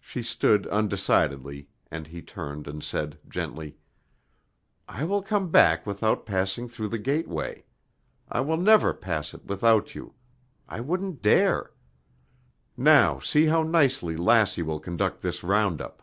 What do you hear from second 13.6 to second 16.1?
nicely Lassie will conduct this round up."